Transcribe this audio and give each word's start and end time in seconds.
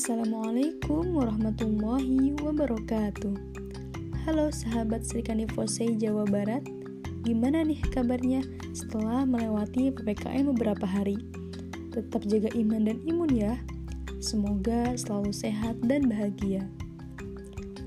Assalamualaikum 0.00 1.12
warahmatullahi 1.12 2.32
wabarakatuh. 2.40 3.36
Halo 4.24 4.48
sahabat 4.48 5.04
Sri 5.04 5.20
Kanifosei 5.20 5.92
Jawa 5.92 6.24
Barat. 6.24 6.64
Gimana 7.20 7.60
nih 7.60 7.84
kabarnya 7.92 8.40
setelah 8.72 9.28
melewati 9.28 9.92
PPKM 9.92 10.56
beberapa 10.56 10.88
hari? 10.88 11.20
Tetap 11.92 12.24
jaga 12.24 12.48
iman 12.56 12.88
dan 12.88 12.96
imun 13.04 13.28
ya. 13.28 13.60
Semoga 14.24 14.96
selalu 14.96 15.36
sehat 15.36 15.76
dan 15.84 16.08
bahagia. 16.08 16.64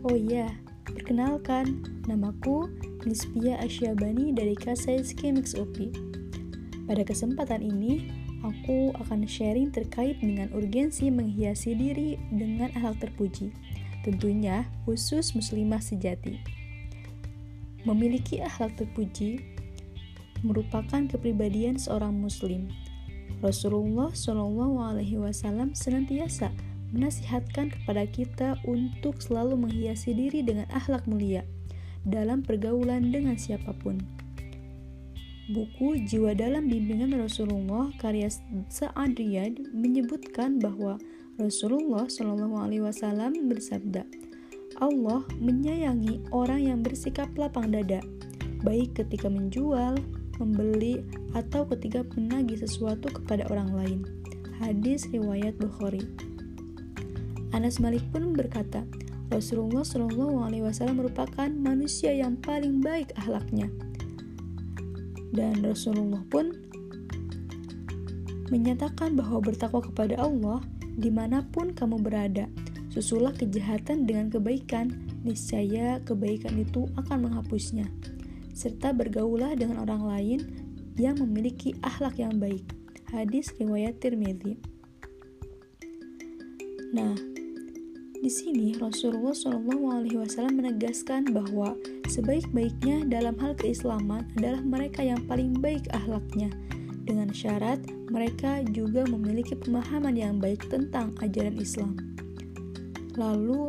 Oh 0.06 0.14
iya, 0.14 0.54
perkenalkan 0.86 1.82
Namaku 2.06 2.70
Nisbia 3.10 3.58
Asyabani 3.58 4.38
dari 4.38 4.54
Kasai 4.54 5.02
Skemix 5.02 5.58
UPI 5.58 5.90
Pada 6.86 7.02
kesempatan 7.02 7.66
ini, 7.66 8.06
aku 8.44 8.92
akan 9.00 9.26
sharing 9.26 9.72
terkait 9.72 10.20
dengan 10.20 10.52
urgensi 10.52 11.08
menghiasi 11.10 11.74
diri 11.74 12.20
dengan 12.30 12.70
akhlak 12.76 13.00
terpuji. 13.10 13.56
Tentunya 14.04 14.68
khusus 14.84 15.32
muslimah 15.32 15.80
sejati. 15.80 16.44
Memiliki 17.88 18.44
akhlak 18.44 18.76
terpuji 18.76 19.40
merupakan 20.44 21.08
kepribadian 21.08 21.80
seorang 21.80 22.12
muslim. 22.14 22.68
Rasulullah 23.40 24.12
Shallallahu 24.12 24.80
Alaihi 24.80 25.20
Wasallam 25.20 25.72
senantiasa 25.72 26.52
menasihatkan 26.94 27.74
kepada 27.74 28.06
kita 28.06 28.60
untuk 28.68 29.20
selalu 29.24 29.68
menghiasi 29.68 30.14
diri 30.14 30.46
dengan 30.46 30.70
akhlak 30.70 31.08
mulia 31.10 31.42
dalam 32.04 32.44
pergaulan 32.44 33.10
dengan 33.10 33.40
siapa 33.40 33.72
pun. 33.74 34.23
Buku 35.52 36.00
Jiwa 36.08 36.32
Dalam 36.40 36.72
Bimbingan 36.72 37.20
Rasulullah 37.20 37.92
karya 38.00 38.32
Sa'ad 38.72 39.20
Riyad 39.20 39.76
menyebutkan 39.76 40.56
bahwa 40.56 40.96
Rasulullah 41.36 42.08
Shallallahu 42.08 42.64
Alaihi 42.64 42.80
Wasallam 42.80 43.52
bersabda, 43.52 44.08
Allah 44.80 45.28
menyayangi 45.44 46.32
orang 46.32 46.72
yang 46.72 46.80
bersikap 46.80 47.28
lapang 47.36 47.76
dada, 47.76 48.00
baik 48.64 48.96
ketika 48.96 49.28
menjual, 49.28 50.00
membeli, 50.40 51.04
atau 51.36 51.68
ketika 51.76 52.08
menagih 52.16 52.64
sesuatu 52.64 53.12
kepada 53.12 53.44
orang 53.52 53.76
lain. 53.76 54.00
Hadis 54.64 55.12
riwayat 55.12 55.60
Bukhari. 55.60 56.08
Anas 57.52 57.84
Malik 57.84 58.08
pun 58.16 58.32
berkata, 58.32 58.88
Rasulullah 59.28 59.84
Shallallahu 59.84 60.40
Alaihi 60.40 60.64
Wasallam 60.64 61.04
merupakan 61.04 61.52
manusia 61.52 62.16
yang 62.16 62.40
paling 62.40 62.80
baik 62.80 63.12
akhlaknya 63.20 63.68
dan 65.34 65.66
Rasulullah 65.66 66.22
pun 66.30 66.54
menyatakan 68.54 69.18
bahwa 69.18 69.42
bertakwa 69.42 69.82
kepada 69.82 70.22
Allah 70.22 70.62
di 70.94 71.10
mana 71.10 71.42
pun 71.50 71.74
kamu 71.74 71.98
berada. 72.06 72.46
Susulah 72.94 73.34
kejahatan 73.34 74.06
dengan 74.06 74.30
kebaikan, 74.30 74.94
niscaya 75.26 75.98
kebaikan 76.06 76.54
itu 76.62 76.86
akan 76.94 77.26
menghapusnya. 77.26 77.90
Serta 78.54 78.94
bergaulah 78.94 79.58
dengan 79.58 79.82
orang 79.82 80.06
lain 80.06 80.40
yang 80.94 81.18
memiliki 81.18 81.74
akhlak 81.82 82.22
yang 82.22 82.38
baik. 82.38 82.62
Hadis 83.10 83.50
riwayat 83.58 83.98
Tirmidzi. 83.98 84.62
Nah, 86.94 87.18
di 88.24 88.32
sini 88.32 88.72
Rasulullah 88.80 89.36
SAW 89.36 90.48
menegaskan 90.56 91.36
bahwa 91.36 91.76
sebaik-baiknya 92.08 93.04
dalam 93.12 93.36
hal 93.36 93.52
keislaman 93.60 94.24
adalah 94.40 94.64
mereka 94.64 95.04
yang 95.04 95.20
paling 95.28 95.52
baik 95.60 95.84
akhlaknya, 95.92 96.48
dengan 97.04 97.28
syarat 97.36 97.84
mereka 98.08 98.64
juga 98.72 99.04
memiliki 99.12 99.60
pemahaman 99.60 100.16
yang 100.16 100.40
baik 100.40 100.64
tentang 100.72 101.12
ajaran 101.20 101.60
Islam. 101.60 102.00
Lalu, 103.20 103.68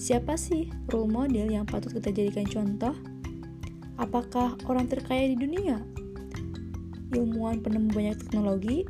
siapa 0.00 0.32
sih 0.40 0.72
role 0.88 1.12
model 1.12 1.52
yang 1.52 1.68
patut 1.68 1.92
kita 1.92 2.08
jadikan 2.08 2.48
contoh? 2.48 2.96
Apakah 4.00 4.56
orang 4.64 4.88
terkaya 4.88 5.28
di 5.28 5.36
dunia? 5.36 5.76
Ilmuwan 7.12 7.60
penemu 7.60 7.92
banyak 7.92 8.16
teknologi? 8.16 8.88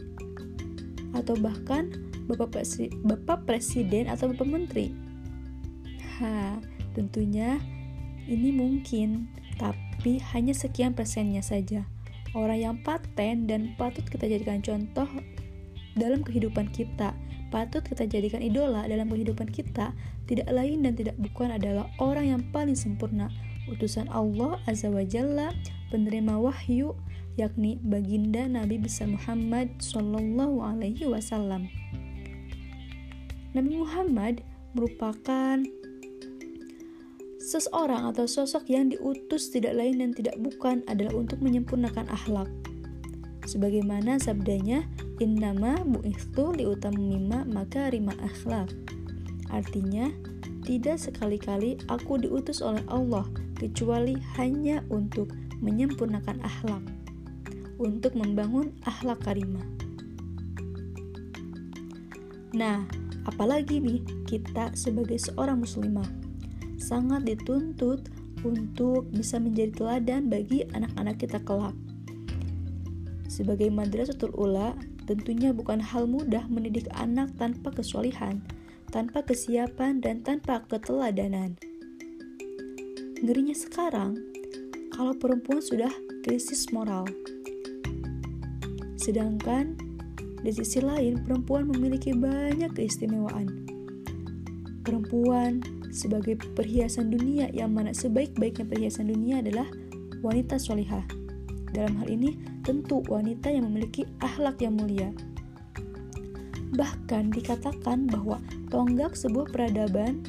Atau 1.19 1.35
bahkan 1.35 2.14
Bapak, 2.25 2.57
Presi 2.57 2.89
Bapak 3.05 3.45
Presiden 3.45 4.09
atau 4.09 4.33
Bapak 4.33 4.49
Menteri? 4.49 4.89
Ha, 6.21 6.57
tentunya 6.97 7.61
ini 8.25 8.49
mungkin, 8.55 9.29
tapi 9.61 10.21
hanya 10.33 10.57
sekian 10.57 10.97
persennya 10.97 11.45
saja. 11.45 11.85
Orang 12.33 12.59
yang 12.59 12.77
paten 12.83 13.47
dan 13.47 13.77
patut 13.79 14.03
kita 14.09 14.27
jadikan 14.27 14.65
contoh 14.65 15.07
dalam 15.95 16.25
kehidupan 16.27 16.73
kita, 16.75 17.15
patut 17.55 17.85
kita 17.87 18.09
jadikan 18.09 18.43
idola 18.43 18.89
dalam 18.91 19.07
kehidupan 19.07 19.47
kita, 19.53 19.95
tidak 20.27 20.49
lain 20.51 20.83
dan 20.83 20.99
tidak 20.99 21.15
bukan 21.21 21.55
adalah 21.55 21.87
orang 22.03 22.35
yang 22.35 22.43
paling 22.51 22.75
sempurna, 22.75 23.31
utusan 23.71 24.11
Allah 24.11 24.59
Azza 24.67 24.91
wa 24.91 25.05
Jalla, 25.07 25.55
penerima 25.95 26.35
wahyu, 26.41 26.99
yakni 27.39 27.79
baginda 27.87 28.51
Nabi 28.51 28.83
besar 28.83 29.11
Muhammad 29.11 29.71
Sallallahu 29.79 30.59
Alaihi 30.63 31.07
Wasallam. 31.07 31.71
Nabi 33.55 33.79
Muhammad 33.79 34.43
merupakan 34.75 35.63
seseorang 37.39 38.11
atau 38.11 38.27
sosok 38.27 38.67
yang 38.67 38.91
diutus 38.91 39.55
tidak 39.55 39.79
lain 39.79 40.03
dan 40.03 40.11
tidak 40.11 40.35
bukan 40.43 40.83
adalah 40.91 41.15
untuk 41.15 41.39
menyempurnakan 41.39 42.11
akhlak. 42.11 42.51
Sebagaimana 43.47 44.19
sabdanya, 44.19 44.83
innama 45.23 45.79
bu'ithtu 45.87 46.51
liutamima 46.51 47.47
maka 47.47 47.95
rima 47.95 48.19
akhlak. 48.27 48.75
Artinya, 49.55 50.11
tidak 50.67 50.99
sekali-kali 50.99 51.79
aku 51.87 52.19
diutus 52.19 52.59
oleh 52.59 52.83
Allah 52.91 53.23
kecuali 53.55 54.19
hanya 54.35 54.83
untuk 54.91 55.31
menyempurnakan 55.63 56.43
akhlak, 56.43 56.83
untuk 57.79 58.19
membangun 58.19 58.75
akhlak 58.83 59.23
karimah. 59.23 59.63
Nah, 62.51 63.04
Apalagi 63.25 63.81
nih, 63.81 64.05
kita 64.29 64.77
sebagai 64.77 65.17
seorang 65.17 65.65
muslimah 65.65 66.09
sangat 66.77 67.25
dituntut 67.25 68.13
untuk 68.45 69.09
bisa 69.09 69.41
menjadi 69.41 69.73
teladan 69.73 70.29
bagi 70.29 70.69
anak-anak 70.77 71.17
kita 71.17 71.41
kelak. 71.41 71.73
Sebagai 73.25 73.73
madrasatul 73.73 74.31
ula, 74.37 74.77
tentunya 75.09 75.51
bukan 75.51 75.81
hal 75.81 76.05
mudah 76.05 76.45
mendidik 76.53 76.87
anak 76.93 77.33
tanpa 77.41 77.73
kesulihan, 77.73 78.45
tanpa 78.93 79.25
kesiapan, 79.25 80.05
dan 80.05 80.21
tanpa 80.21 80.61
keteladanan. 80.69 81.57
Ngerinya 83.25 83.57
sekarang, 83.57 84.21
kalau 84.93 85.17
perempuan 85.17 85.65
sudah 85.65 85.91
krisis 86.23 86.69
moral. 86.71 87.09
Sedangkan 89.01 89.81
di 90.45 90.53
sisi 90.53 90.85
lain, 90.85 91.25
perempuan 91.25 91.65
memiliki 91.73 92.13
banyak 92.13 92.77
keistimewaan. 92.77 93.65
Perempuan 94.85 95.65
sebagai 95.89 96.37
perhiasan 96.53 97.09
dunia 97.09 97.49
yang 97.57 97.73
mana 97.73 97.97
sebaik-baiknya 97.97 98.69
perhiasan 98.69 99.09
dunia 99.09 99.41
adalah 99.41 99.65
wanita 100.21 100.61
solihah. 100.61 101.01
Dalam 101.73 101.97
hal 101.97 102.13
ini, 102.13 102.37
tentu 102.61 103.01
wanita 103.09 103.49
yang 103.49 103.73
memiliki 103.73 104.05
akhlak 104.21 104.61
yang 104.61 104.77
mulia. 104.77 105.11
Bahkan 106.77 107.33
dikatakan 107.33 108.05
bahwa 108.13 108.37
tonggak 108.69 109.17
sebuah 109.17 109.49
peradaban 109.49 110.21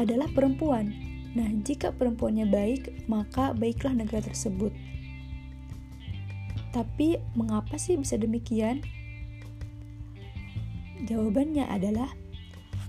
adalah 0.00 0.32
perempuan. 0.32 0.96
Nah, 1.32 1.48
jika 1.64 1.92
perempuannya 1.92 2.48
baik, 2.48 3.08
maka 3.08 3.52
baiklah 3.52 3.92
negara 3.92 4.24
tersebut. 4.24 4.72
Tapi 6.72 7.20
mengapa 7.36 7.76
sih 7.76 8.00
bisa 8.00 8.16
demikian? 8.16 8.80
Jawabannya 11.04 11.68
adalah 11.68 12.08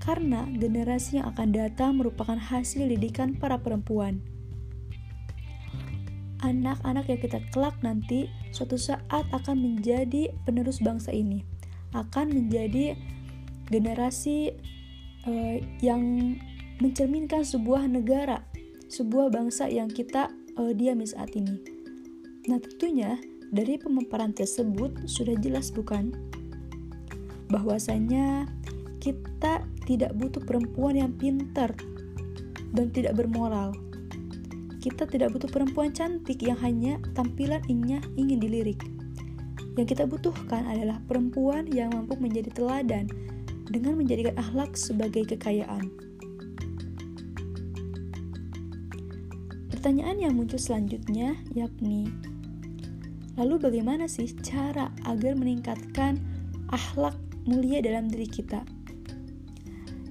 karena 0.03 0.47
generasi 0.59 1.19
yang 1.19 1.31
akan 1.31 1.55
datang 1.55 1.99
merupakan 1.99 2.35
hasil 2.35 2.87
didikan 2.91 3.35
para 3.35 3.59
perempuan. 3.59 4.19
Anak-anak 6.43 7.07
yang 7.07 7.19
kita 7.23 7.39
kelak 7.55 7.79
nanti 7.79 8.27
suatu 8.51 8.75
saat 8.75 9.23
akan 9.31 9.55
menjadi 9.63 10.27
penerus 10.43 10.83
bangsa 10.83 11.15
ini, 11.15 11.47
akan 11.95 12.35
menjadi 12.35 12.99
generasi 13.71 14.51
uh, 15.23 15.57
yang 15.79 16.35
mencerminkan 16.83 17.47
sebuah 17.47 17.87
negara, 17.87 18.43
sebuah 18.91 19.31
bangsa 19.31 19.71
yang 19.71 19.87
kita 19.87 20.27
uh, 20.59 20.75
diami 20.75 21.07
saat 21.07 21.31
ini. 21.31 21.63
Nah, 22.51 22.59
tentunya 22.59 23.15
dari 23.53 23.77
pemaparan 23.77 24.33
tersebut 24.33 25.05
sudah 25.05 25.37
jelas 25.37 25.69
bukan? 25.69 26.09
Bahwasanya 27.53 28.49
kita 28.97 29.61
tidak 29.85 30.17
butuh 30.17 30.41
perempuan 30.41 30.97
yang 30.97 31.13
pintar 31.13 31.77
dan 32.73 32.89
tidak 32.89 33.13
bermoral. 33.13 33.77
Kita 34.81 35.05
tidak 35.05 35.37
butuh 35.37 35.47
perempuan 35.47 35.93
cantik 35.93 36.41
yang 36.41 36.57
hanya 36.59 36.97
tampilan 37.13 37.61
ingnya 37.69 38.01
ingin 38.17 38.41
dilirik. 38.41 38.81
Yang 39.77 39.95
kita 39.95 40.09
butuhkan 40.09 40.65
adalah 40.65 40.97
perempuan 41.05 41.69
yang 41.69 41.93
mampu 41.93 42.17
menjadi 42.17 42.49
teladan, 42.51 43.05
dengan 43.69 43.95
menjadikan 43.95 44.35
akhlak 44.35 44.75
sebagai 44.75 45.23
kekayaan. 45.29 45.87
Pertanyaan 49.71 50.17
yang 50.19 50.33
muncul 50.35 50.59
selanjutnya 50.59 51.35
yakni, 51.55 52.11
lalu 53.37 53.57
bagaimana 53.57 54.05
sih 54.05 54.29
cara 54.45 54.93
agar 55.09 55.33
meningkatkan 55.33 56.21
akhlak 56.69 57.17
mulia 57.49 57.81
dalam 57.81 58.09
diri 58.09 58.29
kita? 58.29 58.61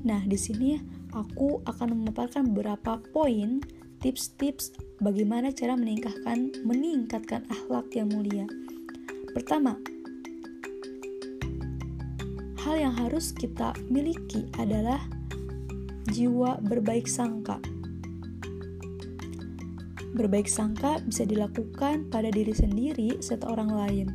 Nah, 0.03 0.19
di 0.27 0.35
sini 0.35 0.79
aku 1.15 1.63
akan 1.63 1.95
memaparkan 1.95 2.51
beberapa 2.51 2.99
poin 3.15 3.63
tips-tips 4.03 4.75
bagaimana 4.99 5.55
cara 5.55 5.79
meningkatkan 5.79 6.51
meningkatkan 6.67 7.47
akhlak 7.47 7.87
yang 7.95 8.11
mulia. 8.11 8.51
Pertama, 9.31 9.79
hal 12.67 12.77
yang 12.83 12.95
harus 12.99 13.31
kita 13.31 13.71
miliki 13.87 14.51
adalah 14.59 14.99
jiwa 16.11 16.59
berbaik 16.67 17.07
sangka. 17.07 17.63
Berbaik 20.13 20.45
sangka 20.45 21.01
bisa 21.05 21.25
dilakukan 21.25 22.13
pada 22.13 22.29
diri 22.29 22.53
sendiri 22.53 23.17
serta 23.25 23.49
orang 23.49 23.71
lain. 23.73 24.09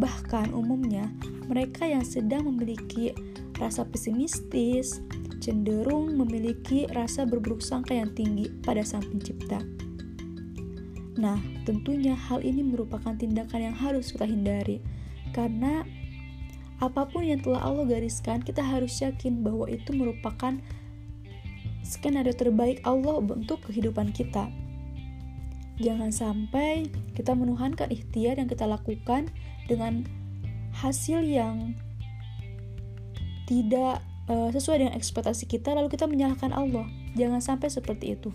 Bahkan 0.00 0.56
umumnya, 0.56 1.12
mereka 1.52 1.84
yang 1.84 2.00
sedang 2.00 2.48
memiliki 2.48 3.12
rasa 3.60 3.84
pesimistis, 3.84 5.04
cenderung 5.42 6.16
memiliki 6.16 6.88
rasa 6.96 7.28
berburuk 7.28 7.60
sangka 7.60 7.92
yang 7.92 8.08
tinggi 8.16 8.48
pada 8.64 8.80
Sang 8.80 9.04
Pencipta. 9.04 9.60
Nah, 11.20 11.36
tentunya 11.68 12.16
hal 12.16 12.40
ini 12.40 12.64
merupakan 12.64 13.12
tindakan 13.12 13.68
yang 13.68 13.76
harus 13.76 14.16
kita 14.16 14.24
hindari, 14.24 14.80
karena 15.36 15.84
apa 16.80 17.04
pun 17.04 17.22
yang 17.22 17.38
telah 17.44 17.60
Allah 17.62 17.84
gariskan, 17.84 18.40
kita 18.40 18.64
harus 18.64 18.96
yakin 18.98 19.44
bahwa 19.44 19.68
itu 19.68 19.92
merupakan 19.92 20.56
skenario 21.84 22.32
terbaik 22.32 22.80
Allah 22.82 23.20
untuk 23.20 23.60
kehidupan 23.68 24.10
kita. 24.16 24.48
Jangan 25.80 26.12
sampai 26.12 26.92
kita 27.16 27.32
menuhankan 27.32 27.88
ikhtiar 27.88 28.36
yang 28.36 28.48
kita 28.50 28.68
lakukan 28.68 29.32
dengan 29.70 30.04
hasil 30.76 31.24
yang 31.24 31.76
tidak 33.48 34.04
uh, 34.28 34.48
sesuai 34.52 34.84
dengan 34.84 34.94
ekspektasi 34.96 35.48
kita 35.48 35.72
lalu 35.72 35.88
kita 35.92 36.04
menyalahkan 36.08 36.52
Allah. 36.52 36.84
Jangan 37.16 37.40
sampai 37.40 37.68
seperti 37.68 38.16
itu. 38.16 38.30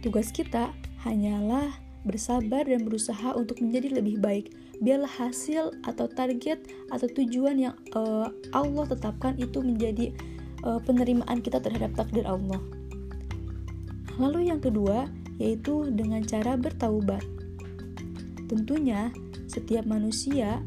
Tugas 0.00 0.32
kita 0.32 0.72
hanyalah 1.04 1.76
bersabar 2.08 2.64
dan 2.64 2.88
berusaha 2.88 3.36
untuk 3.36 3.60
menjadi 3.60 4.00
lebih 4.00 4.20
baik. 4.20 4.56
Biarlah 4.80 5.12
hasil 5.12 5.76
atau 5.84 6.08
target 6.08 6.64
atau 6.88 7.04
tujuan 7.04 7.60
yang 7.60 7.76
uh, 7.92 8.32
Allah 8.56 8.84
tetapkan 8.88 9.36
itu 9.36 9.60
menjadi 9.60 10.08
uh, 10.64 10.80
penerimaan 10.80 11.44
kita 11.44 11.60
terhadap 11.60 11.92
takdir 11.92 12.24
Allah. 12.24 12.60
Lalu 14.16 14.48
yang 14.48 14.60
kedua 14.60 15.08
yaitu 15.40 15.88
dengan 15.90 16.20
cara 16.22 16.54
bertaubat. 16.60 17.24
Tentunya 18.46 19.08
setiap 19.48 19.88
manusia 19.88 20.60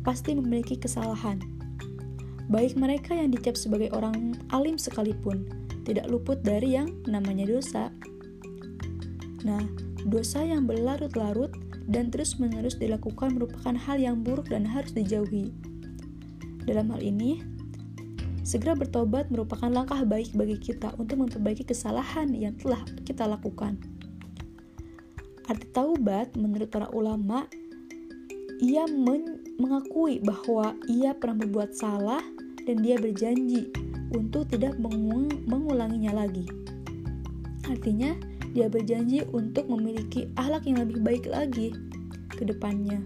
pasti 0.00 0.32
memiliki 0.32 0.80
kesalahan 0.80 1.56
Baik 2.46 2.78
mereka 2.78 3.10
yang 3.10 3.34
dicap 3.34 3.58
sebagai 3.58 3.90
orang 3.90 4.38
alim 4.54 4.78
sekalipun, 4.78 5.50
tidak 5.82 6.06
luput 6.06 6.38
dari 6.46 6.78
yang 6.78 6.94
namanya 7.10 7.42
dosa. 7.42 7.90
Nah, 9.42 9.66
dosa 10.06 10.46
yang 10.46 10.62
berlarut-larut 10.62 11.50
dan 11.90 12.06
terus-menerus 12.14 12.78
dilakukan 12.78 13.34
merupakan 13.34 13.74
hal 13.74 13.98
yang 13.98 14.22
buruk 14.22 14.46
dan 14.46 14.62
harus 14.62 14.94
dijauhi. 14.94 15.50
Dalam 16.70 16.94
hal 16.94 17.02
ini, 17.02 17.42
segera 18.46 18.78
bertobat 18.78 19.26
merupakan 19.26 19.66
langkah 19.66 20.06
baik 20.06 20.30
bagi 20.38 20.54
kita 20.54 20.94
untuk 21.02 21.26
memperbaiki 21.26 21.66
kesalahan 21.66 22.30
yang 22.30 22.54
telah 22.54 22.78
kita 23.02 23.26
lakukan. 23.26 23.74
Arti 25.50 25.66
taubat 25.74 26.38
menurut 26.38 26.70
para 26.70 26.86
ulama, 26.94 27.50
ia 28.62 28.86
men 28.86 29.42
mengakui 29.58 30.22
bahwa 30.22 30.78
ia 30.86 31.10
pernah 31.18 31.42
berbuat 31.42 31.74
salah 31.74 32.22
dan 32.70 32.86
dia 32.86 32.94
berjanji 33.02 33.66
untuk 34.14 34.46
tidak 34.46 34.78
mengulanginya 35.50 36.22
lagi. 36.22 36.46
Artinya, 37.66 38.14
dia 38.54 38.70
berjanji 38.70 39.26
untuk 39.34 39.66
memiliki 39.66 40.30
akhlak 40.38 40.70
yang 40.70 40.86
lebih 40.86 41.02
baik 41.02 41.26
lagi 41.26 41.74
ke 42.30 42.46
depannya. 42.46 43.02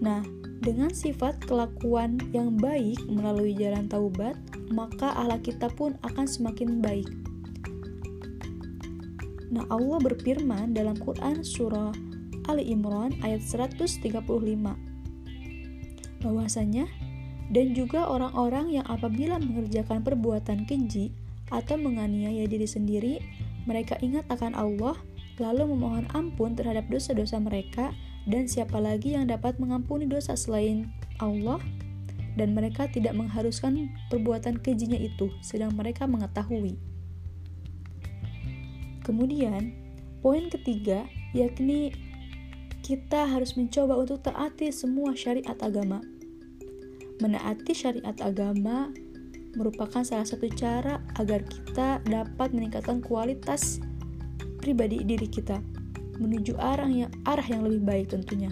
Nah, 0.00 0.37
dengan 0.58 0.90
sifat 0.90 1.38
kelakuan 1.46 2.18
yang 2.34 2.58
baik 2.58 2.98
melalui 3.06 3.54
jalan 3.54 3.86
taubat, 3.86 4.34
maka 4.74 5.14
akhlak 5.14 5.46
kita 5.46 5.68
pun 5.70 5.94
akan 6.02 6.26
semakin 6.26 6.82
baik. 6.82 7.08
Nah, 9.48 9.64
Allah 9.72 9.98
berfirman 10.02 10.76
dalam 10.76 10.98
Quran 11.00 11.40
surah 11.40 11.94
Ali 12.48 12.68
Imran 12.68 13.16
ayat 13.24 13.40
135 13.44 14.24
bahwasanya 16.18 16.90
dan 17.48 17.72
juga 17.72 18.04
orang-orang 18.04 18.76
yang 18.76 18.86
apabila 18.90 19.40
mengerjakan 19.40 20.04
perbuatan 20.04 20.68
keji 20.68 21.14
atau 21.48 21.80
menganiaya 21.80 22.44
diri 22.44 22.68
sendiri, 22.68 23.14
mereka 23.64 23.96
ingat 24.04 24.28
akan 24.28 24.52
Allah, 24.52 24.96
lalu 25.40 25.72
memohon 25.72 26.04
ampun 26.12 26.52
terhadap 26.52 26.84
dosa-dosa 26.92 27.40
mereka, 27.40 27.96
dan 28.28 28.44
siapa 28.44 28.76
lagi 28.76 29.16
yang 29.16 29.24
dapat 29.24 29.56
mengampuni 29.56 30.04
dosa 30.04 30.36
selain 30.36 30.92
Allah, 31.16 31.58
dan 32.36 32.52
mereka 32.52 32.86
tidak 32.86 33.16
mengharuskan 33.16 33.88
perbuatan 34.12 34.60
kejinya 34.60 35.00
itu, 35.00 35.32
sedang 35.40 35.72
mereka 35.74 36.04
mengetahui. 36.04 36.76
Kemudian, 39.02 39.72
poin 40.20 40.52
ketiga 40.52 41.08
yakni 41.32 41.96
kita 42.84 43.24
harus 43.24 43.56
mencoba 43.56 43.96
untuk 43.96 44.20
taati 44.22 44.68
semua 44.68 45.16
syariat 45.16 45.56
agama. 45.64 46.04
Menaati 47.18 47.72
syariat 47.74 48.14
agama 48.20 48.92
merupakan 49.56 50.04
salah 50.04 50.28
satu 50.28 50.46
cara 50.52 51.00
agar 51.18 51.42
kita 51.42 52.04
dapat 52.04 52.52
meningkatkan 52.52 53.00
kualitas 53.02 53.80
pribadi 54.60 55.02
diri 55.02 55.26
kita 55.26 55.58
menuju 56.18 56.58
arah 56.58 56.90
yang 56.90 57.10
arah 57.24 57.46
yang 57.46 57.62
lebih 57.64 57.82
baik 57.82 58.06
tentunya. 58.12 58.50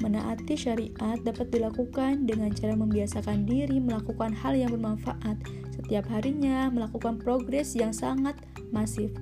Menaati 0.00 0.58
syariat 0.58 1.20
dapat 1.22 1.52
dilakukan 1.54 2.26
dengan 2.26 2.50
cara 2.50 2.74
membiasakan 2.74 3.46
diri 3.46 3.78
melakukan 3.78 4.34
hal 4.34 4.58
yang 4.58 4.74
bermanfaat 4.74 5.38
setiap 5.70 6.08
harinya, 6.10 6.66
melakukan 6.72 7.22
progres 7.22 7.78
yang 7.78 7.94
sangat 7.94 8.34
masif. 8.74 9.14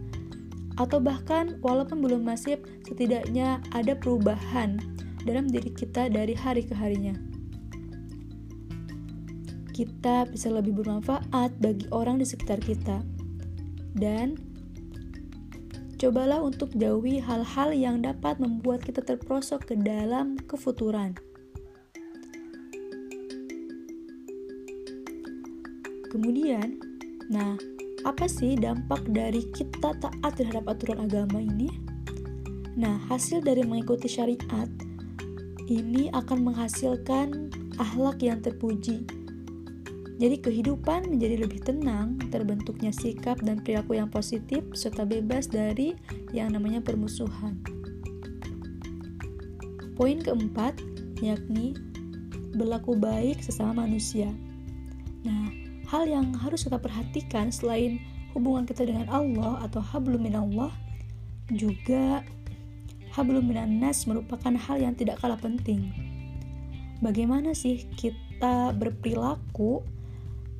Atau 0.80 1.02
bahkan 1.02 1.60
walaupun 1.60 2.00
belum 2.00 2.24
masif, 2.24 2.62
setidaknya 2.88 3.60
ada 3.76 3.92
perubahan 3.92 4.80
dalam 5.28 5.52
diri 5.52 5.68
kita 5.68 6.08
dari 6.08 6.32
hari 6.32 6.64
ke 6.64 6.72
harinya 6.72 7.12
kita 9.80 10.28
bisa 10.28 10.52
lebih 10.52 10.76
bermanfaat 10.76 11.56
bagi 11.56 11.88
orang 11.88 12.20
di 12.20 12.28
sekitar 12.28 12.60
kita. 12.60 13.00
Dan 13.96 14.36
cobalah 16.00 16.40
untuk 16.40 16.72
jauhi 16.72 17.20
hal-hal 17.20 17.76
yang 17.76 18.00
dapat 18.00 18.40
membuat 18.40 18.80
kita 18.80 19.04
terprosok 19.04 19.68
ke 19.68 19.74
dalam 19.76 20.40
kefuturan. 20.48 21.12
Kemudian, 26.08 26.80
nah, 27.28 27.54
apa 28.08 28.24
sih 28.24 28.56
dampak 28.56 29.04
dari 29.12 29.44
kita 29.52 29.92
taat 30.00 30.32
terhadap 30.40 30.72
aturan 30.72 31.04
agama 31.04 31.36
ini? 31.36 31.68
Nah, 32.80 32.96
hasil 33.12 33.44
dari 33.44 33.60
mengikuti 33.60 34.08
syariat 34.08 34.72
ini 35.68 36.08
akan 36.16 36.48
menghasilkan 36.48 37.52
akhlak 37.76 38.24
yang 38.24 38.40
terpuji, 38.40 39.04
jadi 40.20 40.36
kehidupan 40.36 41.08
menjadi 41.08 41.48
lebih 41.48 41.64
tenang, 41.64 42.20
terbentuknya 42.28 42.92
sikap 42.92 43.40
dan 43.40 43.64
perilaku 43.64 43.96
yang 43.96 44.12
positif 44.12 44.60
serta 44.76 45.08
bebas 45.08 45.48
dari 45.48 45.96
yang 46.36 46.52
namanya 46.52 46.84
permusuhan. 46.84 47.56
Poin 49.96 50.20
keempat 50.20 50.76
yakni 51.24 51.72
berlaku 52.52 53.00
baik 53.00 53.40
sesama 53.40 53.88
manusia. 53.88 54.28
Nah, 55.24 55.48
hal 55.88 56.04
yang 56.04 56.36
harus 56.36 56.68
kita 56.68 56.76
perhatikan 56.76 57.48
selain 57.48 57.96
hubungan 58.36 58.68
kita 58.68 58.84
dengan 58.84 59.08
Allah 59.08 59.64
atau 59.64 59.80
hablum 59.80 60.20
minallah 60.20 60.72
juga 61.48 62.20
hablum 63.16 63.48
minannas 63.48 64.04
merupakan 64.04 64.52
hal 64.52 64.84
yang 64.84 64.92
tidak 64.92 65.16
kalah 65.16 65.40
penting. 65.40 65.88
Bagaimana 67.00 67.56
sih 67.56 67.88
kita 67.96 68.76
berperilaku 68.76 69.80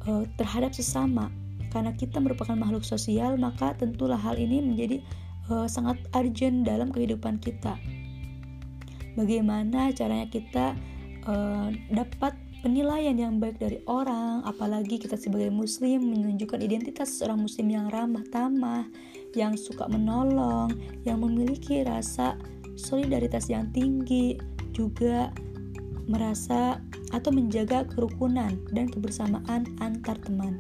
uh, 0.07 0.25
terhadap 0.39 0.73
sesama. 0.77 1.29
Karena 1.71 1.95
kita 1.95 2.19
merupakan 2.19 2.55
makhluk 2.59 2.83
sosial, 2.83 3.39
maka 3.39 3.75
tentulah 3.79 4.19
hal 4.19 4.39
ini 4.39 4.59
menjadi 4.63 5.03
uh, 5.51 5.67
sangat 5.71 5.99
urgent 6.15 6.67
dalam 6.67 6.91
kehidupan 6.91 7.39
kita. 7.39 7.79
Bagaimana 9.15 9.91
caranya 9.95 10.27
kita 10.31 10.79
uh, 11.27 11.71
dapat 11.91 12.35
penilaian 12.61 13.17
yang 13.17 13.41
baik 13.41 13.57
dari 13.57 13.81
orang, 13.89 14.45
apalagi 14.45 15.01
kita 15.01 15.17
sebagai 15.17 15.49
muslim 15.49 16.13
menunjukkan 16.13 16.61
identitas 16.61 17.17
seorang 17.17 17.41
muslim 17.41 17.73
yang 17.73 17.87
ramah 17.89 18.25
tamah, 18.29 18.85
yang 19.33 19.57
suka 19.57 19.89
menolong, 19.89 20.75
yang 21.09 21.25
memiliki 21.25 21.83
rasa 21.87 22.37
solidaritas 22.77 23.49
yang 23.49 23.73
tinggi, 23.73 24.37
juga 24.77 25.33
merasa 26.11 26.83
atau 27.15 27.31
menjaga 27.31 27.87
kerukunan 27.87 28.59
dan 28.75 28.91
kebersamaan 28.91 29.71
antar 29.79 30.19
teman. 30.27 30.59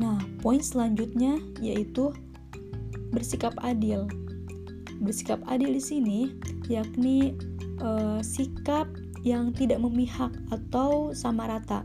Nah, 0.00 0.16
poin 0.40 0.64
selanjutnya 0.64 1.36
yaitu 1.60 2.08
bersikap 3.12 3.52
adil. 3.60 4.08
Bersikap 5.04 5.44
adil 5.44 5.76
di 5.76 5.82
sini 5.84 6.18
yakni 6.72 7.36
uh, 7.84 8.24
sikap 8.24 8.88
yang 9.20 9.52
tidak 9.52 9.84
memihak 9.84 10.32
atau 10.48 11.12
sama 11.12 11.44
rata. 11.44 11.84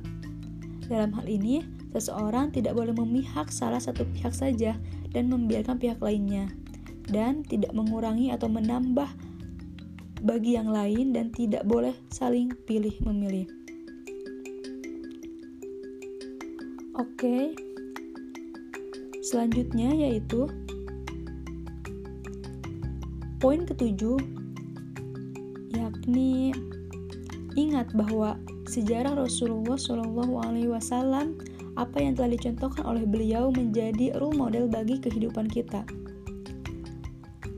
Dalam 0.87 1.11
hal 1.11 1.27
ini, 1.27 1.67
seseorang 1.91 2.55
tidak 2.55 2.79
boleh 2.79 2.95
memihak 2.95 3.51
salah 3.51 3.83
satu 3.83 4.07
pihak 4.15 4.31
saja 4.31 4.79
dan 5.11 5.27
membiarkan 5.27 5.75
pihak 5.75 5.99
lainnya 5.99 6.47
dan 7.09 7.45
tidak 7.45 7.71
mengurangi 7.75 8.33
atau 8.33 8.49
menambah 8.49 9.07
bagi 10.25 10.57
yang 10.57 10.73
lain 10.73 11.13
dan 11.13 11.29
tidak 11.29 11.61
boleh 11.69 11.93
saling 12.09 12.49
pilih 12.65 12.93
memilih. 13.05 13.45
Oke. 16.95 17.53
Selanjutnya 19.25 19.89
yaitu 19.93 20.47
poin 23.41 23.65
ketujuh 23.65 24.17
yakni 25.75 26.53
ingat 27.57 27.89
bahwa 27.93 28.37
sejarah 28.69 29.17
Rasulullah 29.17 29.77
Shallallahu 29.77 30.33
alaihi 30.41 30.69
wasallam 30.71 31.37
apa 31.75 31.99
yang 31.99 32.15
telah 32.15 32.31
dicontohkan 32.31 32.87
oleh 32.87 33.03
beliau 33.03 33.51
menjadi 33.51 34.15
role 34.15 34.37
model 34.37 34.71
bagi 34.71 34.97
kehidupan 35.01 35.51
kita 35.51 35.83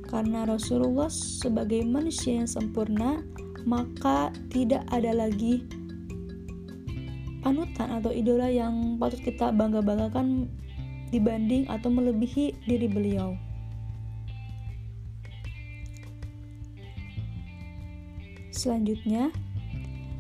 karena 0.08 0.48
Rasulullah 0.48 1.12
sebagai 1.12 1.84
manusia 1.84 2.40
yang 2.40 2.50
sempurna, 2.50 3.22
maka 3.68 4.32
tidak 4.48 4.88
ada 4.88 5.12
lagi 5.12 5.68
panutan 7.44 8.00
atau 8.00 8.12
idola 8.12 8.48
yang 8.48 8.96
patut 8.96 9.20
kita 9.22 9.52
bangga-banggakan 9.52 10.48
dibanding 11.12 11.68
atau 11.68 11.92
melebihi 11.92 12.56
diri 12.68 12.88
beliau. 12.88 13.36
Selanjutnya, 18.52 19.30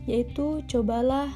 yaitu 0.05 0.61
cobalah 0.69 1.33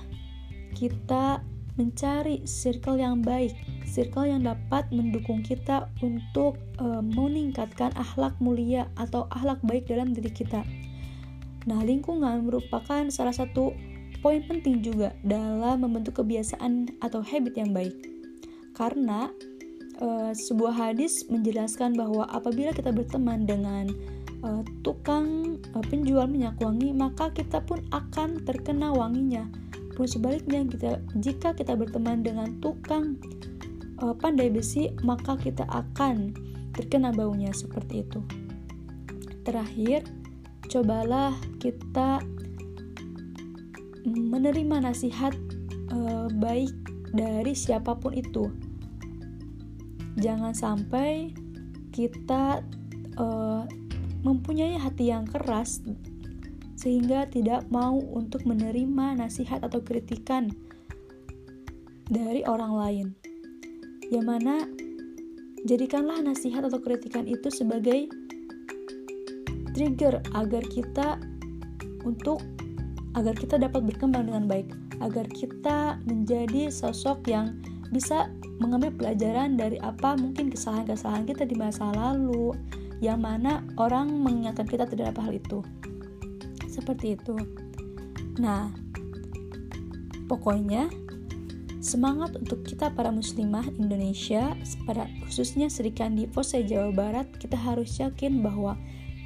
kita 0.77 1.43
mencari 1.75 2.45
circle 2.45 2.99
yang 2.99 3.19
baik 3.25 3.55
circle 3.91 4.31
yang 4.31 4.47
dapat 4.47 4.87
mendukung 4.95 5.43
kita 5.43 5.91
untuk 5.99 6.55
uh, 6.79 7.03
meningkatkan 7.03 7.91
akhlak 7.99 8.31
mulia 8.39 8.87
atau 8.95 9.27
akhlak 9.35 9.59
baik 9.67 9.91
dalam 9.91 10.15
diri 10.15 10.31
kita. 10.31 10.63
Nah, 11.67 11.83
lingkungan 11.83 12.47
merupakan 12.47 13.05
salah 13.11 13.35
satu 13.35 13.75
poin 14.23 14.39
penting 14.47 14.79
juga 14.79 15.11
dalam 15.27 15.83
membentuk 15.83 16.23
kebiasaan 16.23 17.03
atau 17.03 17.19
habit 17.19 17.59
yang 17.59 17.75
baik. 17.75 17.93
Karena 18.71 19.27
uh, 19.99 20.31
sebuah 20.31 20.73
hadis 20.73 21.27
menjelaskan 21.27 21.93
bahwa 21.93 22.25
apabila 22.31 22.71
kita 22.71 22.89
berteman 22.89 23.45
dengan 23.45 23.91
uh, 24.41 24.63
tukang 24.81 25.59
uh, 25.75 25.85
penjual 25.85 26.25
minyak 26.25 26.57
wangi, 26.63 26.95
maka 26.95 27.29
kita 27.35 27.61
pun 27.61 27.83
akan 27.93 28.41
terkena 28.47 28.89
wanginya. 28.89 29.45
Pun 29.93 30.07
sebaliknya, 30.07 30.63
kita, 30.65 31.03
jika 31.19 31.51
kita 31.53 31.75
berteman 31.75 32.23
dengan 32.23 32.57
tukang 32.63 33.19
uh, 34.01 34.15
pandai 34.17 34.49
besi, 34.49 34.91
maka 35.05 35.37
kita 35.37 35.63
akan 35.69 36.33
terkena 36.73 37.13
baunya 37.13 37.53
seperti 37.53 38.03
itu. 38.03 38.19
Terakhir, 39.45 40.05
cobalah 40.69 41.33
kita 41.61 42.21
menerima 44.05 44.81
nasihat 44.81 45.33
uh, 45.93 46.27
baik 46.41 46.73
dari 47.13 47.53
siapa 47.53 47.93
pun 47.97 48.17
itu. 48.17 48.49
Jangan 50.19 50.51
sampai 50.51 51.31
kita 51.91 52.63
uh, 53.19 53.63
mempunyai 54.21 54.77
hati 54.77 55.09
yang 55.09 55.25
keras 55.27 55.81
sehingga 56.77 57.29
tidak 57.29 57.69
mau 57.69 57.97
untuk 57.97 58.41
menerima 58.47 59.21
nasihat 59.21 59.61
atau 59.61 59.85
kritikan 59.85 60.49
dari 62.09 62.41
orang 62.43 62.73
lain 62.73 63.07
yang 64.11 64.27
mana 64.27 64.67
jadikanlah 65.63 66.19
nasihat 66.19 66.67
atau 66.67 66.83
kritikan 66.83 67.23
itu 67.25 67.47
sebagai 67.47 68.11
trigger 69.71 70.19
agar 70.35 70.63
kita 70.67 71.15
untuk 72.03 72.43
agar 73.15 73.35
kita 73.35 73.59
dapat 73.59 73.87
berkembang 73.87 74.27
dengan 74.27 74.47
baik, 74.47 74.67
agar 75.03 75.27
kita 75.31 75.99
menjadi 76.07 76.71
sosok 76.71 77.27
yang 77.27 77.59
bisa 77.91 78.31
mengambil 78.63 78.93
pelajaran 78.95 79.59
dari 79.59 79.75
apa 79.83 80.15
mungkin 80.15 80.47
kesalahan-kesalahan 80.47 81.27
kita 81.27 81.43
di 81.43 81.55
masa 81.59 81.91
lalu 81.91 82.55
yang 83.03 83.19
mana 83.19 83.65
orang 83.81 84.11
mengingatkan 84.21 84.69
kita 84.69 84.87
terhadap 84.87 85.17
hal 85.19 85.33
itu. 85.33 85.59
Seperti 86.71 87.19
itu. 87.19 87.35
Nah, 88.39 88.71
pokoknya 90.31 90.87
Semangat 91.81 92.37
untuk 92.37 92.61
kita 92.61 92.93
para 92.93 93.09
muslimah 93.09 93.65
Indonesia, 93.73 94.53
pada 94.85 95.09
khususnya 95.25 95.65
Serikandi 95.65 96.29
Pose 96.29 96.61
Jawa 96.61 96.93
Barat, 96.93 97.25
kita 97.41 97.57
harus 97.57 97.97
yakin 97.97 98.45
bahwa 98.45 98.77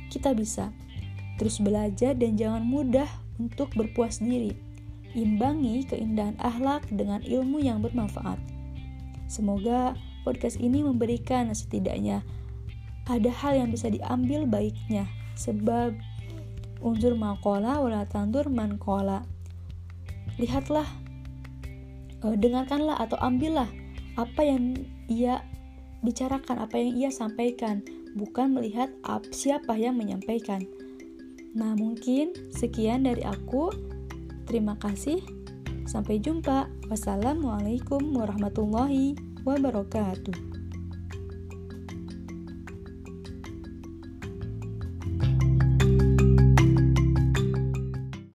kita 0.08 0.32
bisa 0.32 0.72
terus 1.36 1.60
belajar 1.60 2.16
dan 2.16 2.40
jangan 2.40 2.64
mudah 2.64 3.12
untuk 3.44 3.76
berpuas 3.76 4.24
diri. 4.24 4.56
Imbangi 5.12 5.84
keindahan 5.84 6.40
akhlak 6.40 6.88
dengan 6.88 7.20
ilmu 7.28 7.60
yang 7.60 7.84
bermanfaat. 7.84 8.40
Semoga 9.28 10.00
podcast 10.24 10.56
ini 10.56 10.80
memberikan 10.80 11.52
setidaknya 11.52 12.24
ada 13.12 13.32
hal 13.36 13.60
yang 13.60 13.70
bisa 13.70 13.92
diambil 13.92 14.48
baiknya 14.48 15.12
sebab 15.36 15.92
unsur 16.80 17.20
makola 17.20 17.84
wala 17.84 18.08
tandur 18.08 18.48
mankola. 18.48 19.28
Lihatlah 20.40 21.05
uh, 22.26 22.34
dengarkanlah 22.34 22.98
atau 22.98 23.22
ambillah 23.22 23.70
apa 24.18 24.42
yang 24.42 24.74
ia 25.06 25.46
bicarakan, 26.02 26.66
apa 26.66 26.76
yang 26.78 26.92
ia 26.98 27.10
sampaikan, 27.14 27.86
bukan 28.18 28.58
melihat 28.58 28.90
siapa 29.30 29.78
yang 29.78 29.98
menyampaikan. 29.98 30.66
Nah, 31.56 31.74
mungkin 31.78 32.36
sekian 32.52 33.08
dari 33.08 33.24
aku. 33.24 33.72
Terima 34.46 34.78
kasih. 34.78 35.24
Sampai 35.88 36.22
jumpa. 36.22 36.68
Wassalamualaikum 36.92 38.14
warahmatullahi 38.14 39.18
wabarakatuh. 39.42 40.55